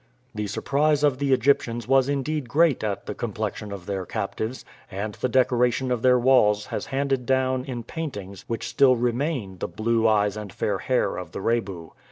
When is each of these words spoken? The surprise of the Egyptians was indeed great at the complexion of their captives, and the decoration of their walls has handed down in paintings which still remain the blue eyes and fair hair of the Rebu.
The 0.33 0.47
surprise 0.47 1.03
of 1.03 1.19
the 1.19 1.31
Egyptians 1.31 1.87
was 1.87 2.09
indeed 2.09 2.49
great 2.49 2.83
at 2.83 3.05
the 3.05 3.13
complexion 3.13 3.71
of 3.71 3.85
their 3.85 4.03
captives, 4.03 4.65
and 4.89 5.13
the 5.13 5.29
decoration 5.29 5.91
of 5.91 6.01
their 6.01 6.17
walls 6.17 6.65
has 6.65 6.87
handed 6.87 7.27
down 7.27 7.65
in 7.65 7.83
paintings 7.83 8.43
which 8.47 8.67
still 8.67 8.95
remain 8.95 9.59
the 9.59 9.67
blue 9.67 10.07
eyes 10.07 10.37
and 10.37 10.51
fair 10.51 10.79
hair 10.79 11.17
of 11.17 11.33
the 11.33 11.39
Rebu. 11.41 11.91